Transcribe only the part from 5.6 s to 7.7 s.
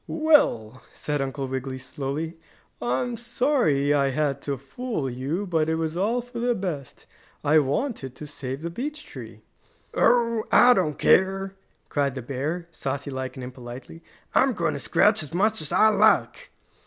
it was all for the best. I